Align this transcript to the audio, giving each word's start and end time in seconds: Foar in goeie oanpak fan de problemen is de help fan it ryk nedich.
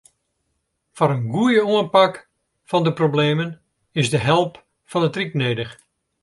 Foar 0.95 1.11
in 1.17 1.27
goeie 1.33 1.61
oanpak 1.73 2.13
fan 2.69 2.83
de 2.85 2.91
problemen 3.01 3.49
is 4.01 4.09
de 4.13 4.19
help 4.29 4.53
fan 4.91 5.07
it 5.07 5.17
ryk 5.19 5.31
nedich. 5.43 5.73